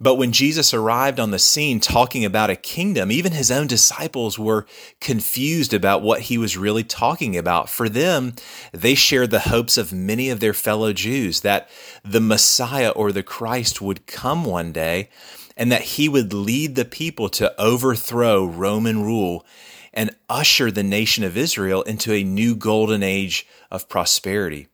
But 0.00 0.16
when 0.16 0.32
Jesus 0.32 0.74
arrived 0.74 1.20
on 1.20 1.30
the 1.30 1.38
scene 1.38 1.80
talking 1.80 2.24
about 2.24 2.50
a 2.50 2.56
kingdom, 2.56 3.10
even 3.10 3.32
his 3.32 3.50
own 3.50 3.66
disciples 3.66 4.38
were 4.38 4.66
confused 5.00 5.72
about 5.72 6.02
what 6.02 6.22
he 6.22 6.38
was 6.38 6.56
really 6.56 6.84
talking 6.84 7.36
about. 7.36 7.68
For 7.68 7.88
them, 7.88 8.34
they 8.72 8.94
shared 8.94 9.30
the 9.30 9.40
hopes 9.40 9.76
of 9.76 9.92
many 9.92 10.30
of 10.30 10.40
their 10.40 10.54
fellow 10.54 10.92
Jews 10.92 11.40
that 11.40 11.68
the 12.04 12.20
Messiah 12.20 12.90
or 12.90 13.12
the 13.12 13.22
Christ 13.22 13.80
would 13.80 14.06
come 14.06 14.44
one 14.44 14.72
day 14.72 15.10
and 15.56 15.70
that 15.70 15.82
he 15.82 16.08
would 16.08 16.32
lead 16.32 16.74
the 16.74 16.84
people 16.84 17.28
to 17.30 17.58
overthrow 17.60 18.44
Roman 18.44 19.02
rule 19.02 19.46
and 19.92 20.14
usher 20.28 20.70
the 20.70 20.82
nation 20.82 21.22
of 21.22 21.36
Israel 21.36 21.82
into 21.82 22.12
a 22.12 22.24
new 22.24 22.56
golden 22.56 23.02
age 23.02 23.46
of 23.70 23.88
prosperity. 23.88 24.68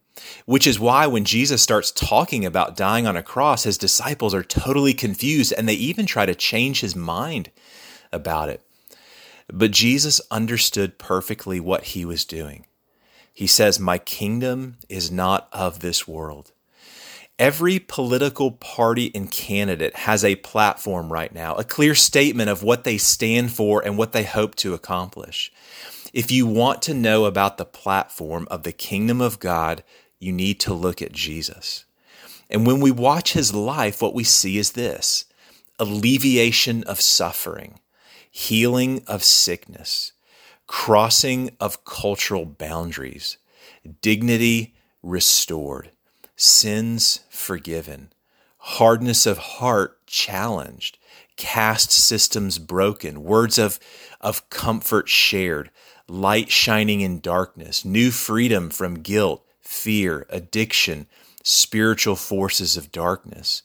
Which 0.47 0.67
is 0.67 0.81
why 0.81 1.07
when 1.07 1.25
Jesus 1.25 1.63
starts 1.63 1.91
talking 1.91 2.45
about 2.45 2.77
dying 2.77 3.07
on 3.07 3.17
a 3.17 3.23
cross, 3.23 3.65
his 3.65 3.79
disciples 3.79 4.35
are 4.35 4.43
totally 4.43 4.95
confused 4.95 5.53
and 5.57 5.69
they 5.69 5.75
even 5.75 6.07
try 6.07 6.27
to 6.27 6.35
change 6.35 6.81
his 6.81 6.97
mind 6.97 7.51
about 8.13 8.49
it. 8.49 8.63
But 9.53 9.71
Jesus 9.71 10.21
understood 10.31 10.99
perfectly 10.99 11.61
what 11.61 11.85
he 11.85 12.05
was 12.05 12.25
doing. 12.25 12.67
He 13.33 13.47
says, 13.47 13.81
My 13.81 13.99
kingdom 13.99 14.77
is 14.89 15.11
not 15.11 15.49
of 15.53 15.81
this 15.81 16.07
world. 16.07 16.53
Every 17.39 17.79
political 17.79 18.53
party 18.53 19.11
and 19.15 19.31
candidate 19.31 19.97
has 19.97 20.25
a 20.25 20.37
platform 20.37 21.11
right 21.11 21.35
now, 21.35 21.55
a 21.55 21.65
clear 21.65 21.95
statement 21.95 22.51
of 22.51 22.63
what 22.63 22.85
they 22.85 22.99
stand 22.99 23.51
for 23.51 23.83
and 23.83 23.97
what 23.97 24.13
they 24.13 24.25
hope 24.25 24.57
to 24.57 24.75
accomplish. 24.75 25.51
If 26.13 26.31
you 26.31 26.47
want 26.47 26.83
to 26.83 26.93
know 26.93 27.25
about 27.25 27.57
the 27.57 27.65
platform 27.65 28.47
of 28.51 28.65
the 28.65 28.73
kingdom 28.73 29.23
of 29.23 29.39
God, 29.39 29.83
you 30.21 30.31
need 30.31 30.61
to 30.61 30.75
look 30.75 31.03
at 31.03 31.13
Jesus. 31.13 31.85
And 32.49 32.67
when 32.67 32.81
we 32.81 32.91
watch 32.91 33.33
his 33.33 33.53
life, 33.53 34.01
what 34.01 34.15
we 34.15 34.25
see 34.25 34.59
is 34.59 34.73
this 34.73 35.25
alleviation 35.79 36.85
of 36.85 37.01
suffering, 37.01 37.81
healing 38.31 39.03
of 39.07 39.25
sickness, 39.25 40.13
crossing 40.67 41.51
of 41.59 41.85
cultural 41.85 42.45
boundaries, 42.45 43.39
dignity 44.03 44.75
restored 45.03 45.91
sins 46.37 47.21
forgiven, 47.29 48.11
hardness 48.57 49.27
of 49.27 49.37
heart 49.39 50.07
challenged, 50.07 50.97
caste 51.37 51.91
systems 51.91 52.59
broken, 52.59 53.23
words 53.23 53.59
of, 53.59 53.79
of 54.21 54.49
comfort 54.49 55.09
shared, 55.09 55.71
light 56.09 56.51
shining 56.51 57.03
in 57.03 57.21
darkness, 57.21 57.85
new 57.85 58.11
freedom 58.11 58.71
from 58.71 58.95
guilt, 58.95 59.45
fear, 59.71 60.27
addiction, 60.31 61.07
spiritual 61.45 62.17
forces 62.17 62.77
of 62.77 62.91
darkness, 62.91 63.63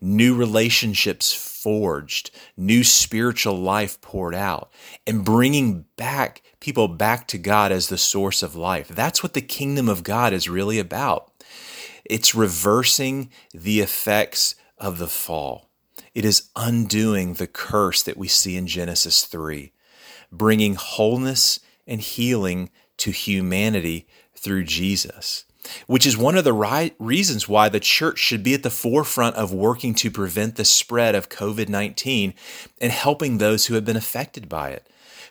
new 0.00 0.32
relationships 0.32 1.34
forged, 1.34 2.30
new 2.56 2.84
spiritual 2.84 3.58
life 3.58 4.00
poured 4.00 4.36
out, 4.36 4.72
and 5.04 5.24
bringing 5.24 5.84
back 5.96 6.42
people 6.60 6.86
back 6.86 7.26
to 7.26 7.36
God 7.36 7.72
as 7.72 7.88
the 7.88 7.98
source 7.98 8.40
of 8.40 8.54
life. 8.54 8.86
That's 8.86 9.20
what 9.20 9.34
the 9.34 9.40
kingdom 9.42 9.88
of 9.88 10.04
God 10.04 10.32
is 10.32 10.48
really 10.48 10.78
about. 10.78 11.32
It's 12.04 12.36
reversing 12.36 13.28
the 13.52 13.80
effects 13.80 14.54
of 14.78 14.98
the 14.98 15.08
fall. 15.08 15.68
It 16.14 16.24
is 16.24 16.50
undoing 16.54 17.34
the 17.34 17.48
curse 17.48 18.00
that 18.04 18.16
we 18.16 18.28
see 18.28 18.56
in 18.56 18.68
Genesis 18.68 19.24
3, 19.24 19.72
bringing 20.30 20.76
wholeness 20.76 21.58
and 21.84 22.00
healing 22.00 22.70
to 22.98 23.10
humanity 23.10 24.06
through 24.38 24.62
Jesus, 24.64 25.44
which 25.86 26.06
is 26.06 26.16
one 26.16 26.36
of 26.36 26.44
the 26.44 26.92
reasons 26.98 27.48
why 27.48 27.68
the 27.68 27.80
church 27.80 28.18
should 28.18 28.42
be 28.42 28.54
at 28.54 28.62
the 28.62 28.70
forefront 28.70 29.36
of 29.36 29.52
working 29.52 29.94
to 29.94 30.10
prevent 30.10 30.56
the 30.56 30.64
spread 30.64 31.14
of 31.14 31.28
COVID 31.28 31.68
19 31.68 32.34
and 32.80 32.92
helping 32.92 33.38
those 33.38 33.66
who 33.66 33.74
have 33.74 33.84
been 33.84 33.96
affected 33.96 34.48
by 34.48 34.70
it. 34.70 34.86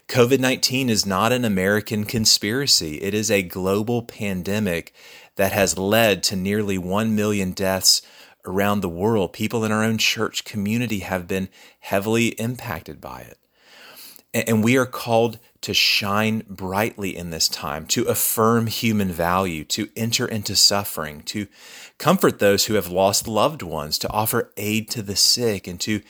COVID 0.08 0.40
19 0.40 0.90
is 0.90 1.06
not 1.06 1.32
an 1.32 1.44
American 1.44 2.06
conspiracy, 2.06 3.02
it 3.02 3.14
is 3.14 3.30
a 3.30 3.44
global 3.44 4.02
pandemic 4.02 4.94
that 5.36 5.52
has 5.52 5.78
led 5.78 6.24
to 6.24 6.36
nearly 6.36 6.78
1 6.78 7.16
million 7.16 7.52
deaths 7.52 8.02
around 8.46 8.82
the 8.82 8.90
world. 8.90 9.34
People 9.34 9.64
in 9.64 9.72
our 9.72 9.84
own 9.84 9.98
church 9.98 10.46
community 10.46 11.00
have 11.00 11.28
been 11.28 11.50
heavily 11.80 12.28
impacted 12.40 13.00
by 13.02 13.22
it. 13.22 13.38
And 14.34 14.64
we 14.64 14.78
are 14.78 14.86
called 14.86 15.40
to 15.62 15.74
shine 15.74 16.44
brightly 16.50 17.16
in 17.16 17.30
this 17.30 17.48
time, 17.48 17.86
to 17.88 18.06
affirm 18.06 18.68
human 18.68 19.12
value, 19.12 19.64
to 19.66 19.90
enter 19.96 20.28
into 20.28 20.56
suffering, 20.56 21.22
to 21.24 21.48
comfort 21.98 22.40
those 22.40 22.66
who 22.66 22.76
have 22.76 22.88
lost 22.88 23.28
loved 23.28 23.62
ones, 23.62 23.98
to 24.00 24.12
offer 24.12 24.52
aid 24.58 24.90
to 24.92 25.02
the 25.02 25.16
sick, 25.16 25.68
and 25.68 25.80
to 25.82 26.02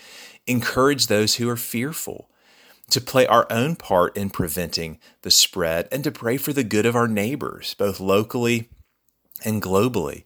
encourage 0.46 1.08
those 1.08 1.36
who 1.36 1.50
are 1.50 1.58
fearful, 1.58 2.30
to 2.90 3.02
play 3.02 3.28
our 3.28 3.48
own 3.50 3.76
part 3.76 4.16
in 4.16 4.30
preventing 4.30 5.00
the 5.22 5.32
spread, 5.32 5.88
and 5.92 6.04
to 6.04 6.12
pray 6.12 6.38
for 6.38 6.54
the 6.54 6.64
good 6.64 6.86
of 6.86 6.96
our 6.96 7.08
neighbors, 7.08 7.74
both 7.78 8.00
locally 8.00 8.70
and 9.44 9.62
globally. 9.62 10.24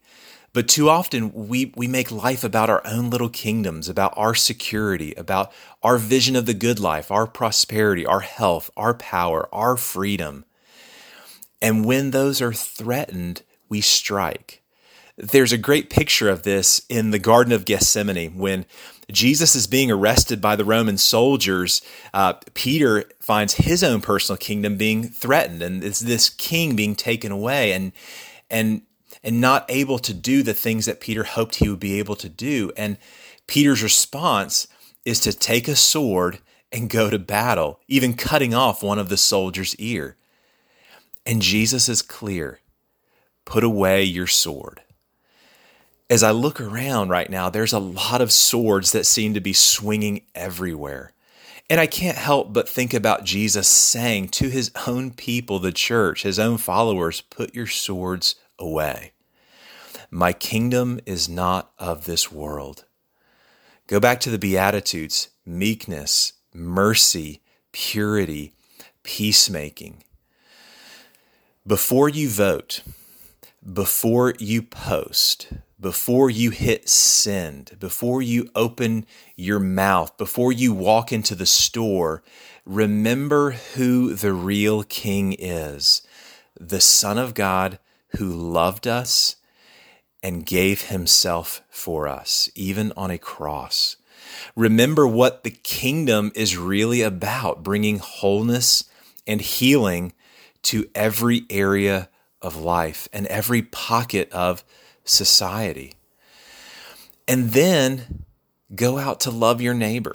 But 0.54 0.68
too 0.68 0.90
often 0.90 1.32
we, 1.48 1.72
we 1.76 1.88
make 1.88 2.12
life 2.12 2.44
about 2.44 2.70
our 2.70 2.82
own 2.86 3.10
little 3.10 3.30
kingdoms, 3.30 3.88
about 3.88 4.14
our 4.18 4.36
security, 4.36 5.14
about 5.16 5.52
our 5.82 5.98
vision 5.98 6.36
of 6.36 6.46
the 6.46 6.54
good 6.54 6.80
life, 6.80 7.10
our 7.10 7.26
prosperity, 7.26 8.06
our 8.06 8.20
health, 8.20 8.70
our 8.76 8.94
power, 8.94 9.48
our 9.54 9.78
freedom. 9.78 10.44
And 11.62 11.86
when 11.86 12.12
those 12.12 12.42
are 12.42 12.54
threatened, 12.54 13.44
we 13.70 13.80
strike. 13.80 14.62
There's 15.18 15.52
a 15.52 15.58
great 15.58 15.90
picture 15.90 16.30
of 16.30 16.44
this 16.44 16.86
in 16.90 17.12
the 17.12 17.20
Garden 17.20 17.54
of 17.54 17.66
Gethsemane 17.66 18.38
when 18.38 18.66
Jesus 19.12 19.56
is 19.56 19.68
being 19.68 19.92
arrested 19.92 20.42
by 20.42 20.56
the 20.56 20.66
Roman 20.66 20.98
soldiers. 20.98 21.82
Uh, 22.14 22.34
Peter 22.54 23.06
finds 23.20 23.56
his 23.56 23.84
own 23.84 24.02
personal 24.02 24.38
kingdom 24.38 24.78
being 24.78 25.04
threatened, 25.04 25.62
and 25.62 25.84
it's 25.84 26.00
this 26.00 26.30
king 26.30 26.76
being 26.76 26.96
taken 26.96 27.32
away, 27.32 27.74
and 27.74 27.92
and 28.50 28.82
and 29.24 29.40
not 29.40 29.66
able 29.70 30.00
to 30.00 30.14
do 30.14 30.44
the 30.44 30.54
things 30.54 30.86
that 30.86 31.00
Peter 31.00 31.24
hoped 31.24 31.56
he 31.56 31.70
would 31.70 31.80
be 31.80 32.00
able 32.00 32.16
to 32.16 32.30
do. 32.30 32.72
And 32.76 32.98
Peter's 33.48 33.84
response 33.84 34.68
is 35.06 35.20
to 35.22 35.34
take 35.34 35.68
a 35.68 35.76
sword 35.76 36.40
and 36.72 36.90
go 36.90 37.10
to 37.10 37.20
battle, 37.20 37.80
even 37.88 38.14
cutting 38.14 38.54
off 38.54 38.82
one 38.82 39.00
of 39.00 39.10
the 39.10 39.18
soldiers' 39.18 39.76
ear. 39.76 40.16
And 41.26 41.42
Jesus 41.42 41.90
is 41.90 42.02
clear 42.02 42.60
put 43.44 43.64
away 43.64 44.04
your 44.04 44.28
sword. 44.28 44.82
As 46.10 46.24
I 46.24 46.32
look 46.32 46.62
around 46.62 47.10
right 47.10 47.30
now, 47.30 47.50
there's 47.50 47.74
a 47.74 47.80
lot 47.80 48.22
of 48.22 48.32
swords 48.32 48.92
that 48.92 49.06
seem 49.06 49.34
to 49.34 49.42
be 49.42 49.52
swinging 49.52 50.22
everywhere. 50.36 51.12
And 51.70 51.80
I 51.80 51.88
can't 51.88 52.18
help 52.18 52.54
but 52.54 52.70
think 52.70 52.94
about 52.94 53.24
Jesus 53.24 53.68
saying 53.68 54.30
to 54.30 54.50
his 54.50 54.72
own 54.88 55.12
people, 55.12 55.58
the 55.58 55.72
church, 55.72 56.24
his 56.24 56.38
own 56.38 56.58
followers, 56.58 57.22
put 57.22 57.56
your 57.56 57.68
swords 57.68 58.36
away. 58.62 59.12
My 60.10 60.32
kingdom 60.32 61.00
is 61.06 61.28
not 61.28 61.72
of 61.80 62.06
this 62.06 62.32
world. 62.32 62.86
Go 63.88 64.00
back 64.00 64.20
to 64.22 64.30
the 64.30 64.40
Beatitudes 64.40 65.30
meekness, 65.46 66.34
mercy, 66.54 67.42
purity, 67.72 68.54
peacemaking. 69.04 70.04
Before 71.66 72.08
you 72.08 72.30
vote, 72.30 72.84
before 73.74 74.36
you 74.40 74.62
post, 74.62 75.50
before 75.80 76.30
you 76.30 76.52
hit 76.52 76.88
send, 76.88 77.78
before 77.80 78.22
you 78.22 78.50
open 78.56 79.06
your 79.36 79.60
mouth, 79.60 80.16
before 80.18 80.52
you 80.52 80.74
walk 80.74 81.12
into 81.12 81.36
the 81.36 81.46
store, 81.46 82.24
remember 82.66 83.52
who 83.76 84.14
the 84.14 84.34
real 84.34 84.84
king 84.84 85.36
is 85.38 86.02
the 86.60 86.82
Son 86.82 87.18
of 87.18 87.34
God 87.34 87.80
who 88.18 88.30
loved 88.30 88.88
us 88.88 89.38
and 90.24 90.46
gave 90.46 90.84
himself 90.84 91.62
for 91.70 92.08
us, 92.08 92.50
even 92.56 92.94
on 92.96 93.12
a 93.12 93.18
cross. 93.18 93.98
Remember 94.56 95.08
what 95.08 95.44
the 95.44 95.52
kingdom 95.52 96.32
is 96.36 96.58
really 96.58 97.02
about 97.02 97.64
bringing 97.64 98.00
wholeness 98.00 98.84
and 99.26 99.42
healing 99.42 100.14
to 100.64 100.90
every 100.94 101.46
area 101.50 102.10
of 102.42 102.56
life 102.56 103.08
and 103.12 103.26
every 103.28 103.62
pocket 103.62 104.32
of 104.32 104.64
society. 105.04 105.94
And 107.28 107.52
then 107.52 108.26
go 108.74 108.98
out 108.98 109.20
to 109.22 109.32
love 109.32 109.62
your 109.62 109.74
neighbor. 109.74 110.14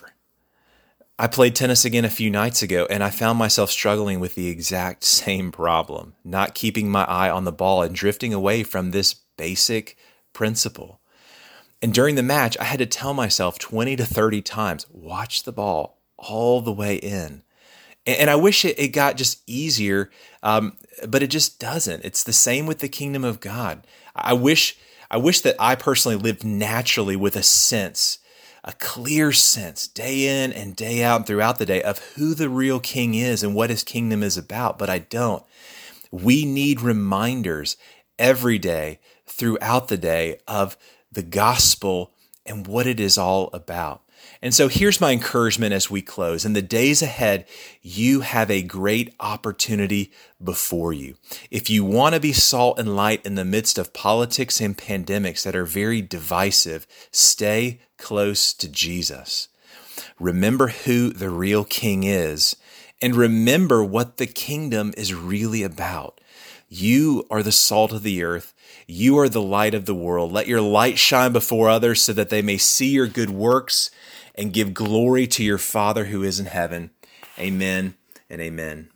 I 1.18 1.28
played 1.28 1.56
tennis 1.56 1.86
again 1.86 2.04
a 2.04 2.10
few 2.10 2.28
nights 2.28 2.62
ago 2.62 2.86
and 2.90 3.02
I 3.02 3.08
found 3.08 3.38
myself 3.38 3.70
struggling 3.70 4.20
with 4.20 4.34
the 4.34 4.48
exact 4.48 5.04
same 5.04 5.50
problem, 5.50 6.14
not 6.24 6.54
keeping 6.54 6.90
my 6.90 7.04
eye 7.04 7.30
on 7.30 7.44
the 7.44 7.52
ball 7.52 7.82
and 7.82 7.94
drifting 7.94 8.34
away 8.34 8.62
from 8.62 8.90
this 8.90 9.14
basic 9.36 9.96
principle. 10.32 11.00
And 11.80 11.92
during 11.92 12.14
the 12.14 12.22
match, 12.22 12.56
I 12.58 12.64
had 12.64 12.78
to 12.80 12.86
tell 12.86 13.14
myself 13.14 13.58
20 13.58 13.96
to 13.96 14.04
30 14.04 14.42
times 14.42 14.86
watch 14.90 15.44
the 15.44 15.52
ball 15.52 16.00
all 16.18 16.60
the 16.60 16.72
way 16.72 16.96
in. 16.96 17.42
And 18.06 18.30
I 18.30 18.36
wish 18.36 18.64
it, 18.64 18.92
got 18.92 19.16
just 19.16 19.42
easier, 19.48 20.10
um, 20.42 20.76
but 21.08 21.24
it 21.24 21.26
just 21.26 21.58
doesn't. 21.58 22.04
It's 22.04 22.22
the 22.22 22.32
same 22.32 22.66
with 22.66 22.78
the 22.78 22.88
kingdom 22.88 23.24
of 23.24 23.40
God. 23.40 23.84
I 24.14 24.32
wish, 24.32 24.78
I 25.10 25.16
wish 25.16 25.40
that 25.40 25.56
I 25.58 25.74
personally 25.74 26.16
lived 26.16 26.44
naturally 26.44 27.16
with 27.16 27.34
a 27.34 27.42
sense 27.42 28.18
a 28.66 28.72
clear 28.72 29.32
sense 29.32 29.86
day 29.86 30.42
in 30.42 30.52
and 30.52 30.74
day 30.74 31.02
out 31.02 31.26
throughout 31.26 31.58
the 31.58 31.66
day 31.66 31.80
of 31.82 31.98
who 32.16 32.34
the 32.34 32.50
real 32.50 32.80
king 32.80 33.14
is 33.14 33.44
and 33.44 33.54
what 33.54 33.70
his 33.70 33.84
kingdom 33.84 34.24
is 34.24 34.36
about, 34.36 34.76
but 34.76 34.90
I 34.90 34.98
don't. 34.98 35.44
We 36.10 36.44
need 36.44 36.80
reminders 36.80 37.76
every 38.18 38.58
day 38.58 38.98
throughout 39.24 39.86
the 39.88 39.96
day 39.96 40.40
of 40.48 40.76
the 41.12 41.22
gospel 41.22 42.12
and 42.44 42.66
what 42.66 42.86
it 42.86 42.98
is 42.98 43.16
all 43.16 43.50
about. 43.52 44.02
And 44.42 44.54
so 44.54 44.68
here's 44.68 45.00
my 45.00 45.12
encouragement 45.12 45.72
as 45.72 45.90
we 45.90 46.02
close. 46.02 46.44
In 46.44 46.52
the 46.52 46.62
days 46.62 47.02
ahead, 47.02 47.46
you 47.82 48.20
have 48.20 48.50
a 48.50 48.62
great 48.62 49.14
opportunity 49.18 50.12
before 50.42 50.92
you. 50.92 51.16
If 51.50 51.70
you 51.70 51.84
want 51.84 52.14
to 52.14 52.20
be 52.20 52.32
salt 52.32 52.78
and 52.78 52.94
light 52.94 53.24
in 53.24 53.34
the 53.34 53.44
midst 53.44 53.78
of 53.78 53.92
politics 53.92 54.60
and 54.60 54.76
pandemics 54.76 55.42
that 55.42 55.56
are 55.56 55.64
very 55.64 56.02
divisive, 56.02 56.86
stay 57.10 57.80
close 57.98 58.52
to 58.54 58.68
Jesus. 58.68 59.48
Remember 60.20 60.68
who 60.68 61.10
the 61.10 61.30
real 61.30 61.64
king 61.64 62.04
is 62.04 62.56
and 63.02 63.14
remember 63.14 63.84
what 63.84 64.16
the 64.16 64.26
kingdom 64.26 64.92
is 64.96 65.14
really 65.14 65.62
about. 65.62 66.20
You 66.68 67.24
are 67.30 67.42
the 67.42 67.52
salt 67.52 67.92
of 67.92 68.02
the 68.02 68.22
earth. 68.22 68.52
You 68.86 69.18
are 69.18 69.28
the 69.28 69.42
light 69.42 69.74
of 69.74 69.86
the 69.86 69.94
world. 69.94 70.32
Let 70.32 70.46
your 70.46 70.60
light 70.60 70.98
shine 70.98 71.32
before 71.32 71.68
others 71.68 72.02
so 72.02 72.12
that 72.12 72.30
they 72.30 72.42
may 72.42 72.56
see 72.56 72.88
your 72.88 73.06
good 73.06 73.30
works 73.30 73.90
and 74.36 74.52
give 74.52 74.74
glory 74.74 75.26
to 75.28 75.44
your 75.44 75.58
Father 75.58 76.06
who 76.06 76.22
is 76.22 76.38
in 76.38 76.46
heaven. 76.46 76.90
Amen 77.38 77.94
and 78.28 78.40
amen. 78.40 78.90